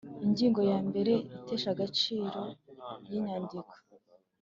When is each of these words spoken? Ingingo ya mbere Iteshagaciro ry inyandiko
Ingingo 0.25 0.59
ya 0.71 0.79
mbere 0.87 1.13
Iteshagaciro 1.37 2.39
ry 3.03 3.13
inyandiko 3.19 3.73